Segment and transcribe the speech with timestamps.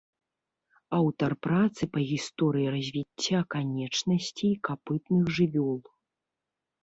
[0.99, 5.79] Аўтар працы па гісторыі развіцця канечнасцей капытных жывёл.